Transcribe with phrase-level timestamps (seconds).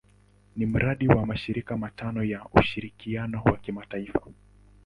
[0.55, 4.21] Ni mradi wa mashirika matano ya ushirikiano wa kimataifa.